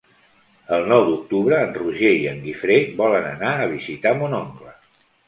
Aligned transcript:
El 0.77 0.85
nou 0.91 1.03
d'octubre 1.09 1.59
en 1.65 1.75
Roger 1.75 2.13
i 2.21 2.23
en 2.31 2.39
Guifré 2.45 2.79
volen 3.03 3.29
anar 3.33 3.53
a 3.59 3.69
visitar 3.75 4.15
mon 4.23 4.35
oncle. 4.39 4.75